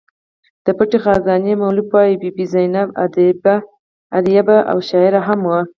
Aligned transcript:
د 0.65 0.67
پټې 0.77 0.97
خزانې 1.03 1.53
مولف 1.61 1.87
وايي 1.93 2.15
بي 2.21 2.29
بي 2.35 2.45
زینب 2.53 2.89
ادیبه 4.17 4.57
او 4.71 4.77
شاعره 4.89 5.21
هم 5.27 5.39
وه. 5.49 5.59